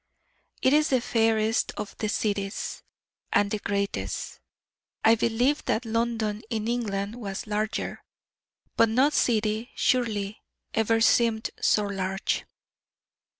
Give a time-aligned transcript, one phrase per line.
[0.63, 2.81] It is the fairest of cities
[3.31, 4.39] and the greatest.
[5.05, 8.03] I believe that London in England was larger:
[8.75, 10.41] but no city, surely,
[10.73, 12.45] ever seemed so large.